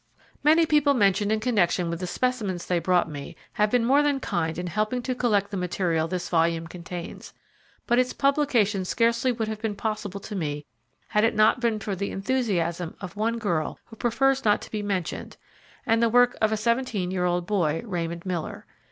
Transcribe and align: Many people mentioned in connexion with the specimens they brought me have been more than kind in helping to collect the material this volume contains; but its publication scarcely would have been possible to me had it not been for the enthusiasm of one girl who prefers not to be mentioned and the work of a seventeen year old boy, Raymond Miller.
Many 0.43 0.65
people 0.65 0.95
mentioned 0.95 1.31
in 1.31 1.39
connexion 1.39 1.87
with 1.91 1.99
the 1.99 2.07
specimens 2.07 2.65
they 2.65 2.79
brought 2.79 3.07
me 3.07 3.35
have 3.53 3.69
been 3.69 3.85
more 3.85 4.01
than 4.01 4.19
kind 4.19 4.57
in 4.57 4.65
helping 4.65 5.03
to 5.03 5.13
collect 5.13 5.51
the 5.51 5.57
material 5.57 6.07
this 6.07 6.27
volume 6.27 6.65
contains; 6.65 7.35
but 7.85 7.99
its 7.99 8.11
publication 8.11 8.83
scarcely 8.83 9.31
would 9.31 9.47
have 9.47 9.61
been 9.61 9.75
possible 9.75 10.19
to 10.19 10.35
me 10.35 10.65
had 11.09 11.23
it 11.23 11.35
not 11.35 11.59
been 11.61 11.77
for 11.79 11.95
the 11.95 12.09
enthusiasm 12.09 12.95
of 12.99 13.15
one 13.15 13.37
girl 13.37 13.77
who 13.85 13.95
prefers 13.95 14.43
not 14.43 14.59
to 14.63 14.71
be 14.71 14.81
mentioned 14.81 15.37
and 15.85 16.01
the 16.01 16.09
work 16.09 16.35
of 16.41 16.51
a 16.51 16.57
seventeen 16.57 17.11
year 17.11 17.25
old 17.25 17.45
boy, 17.45 17.83
Raymond 17.85 18.25
Miller. 18.25 18.65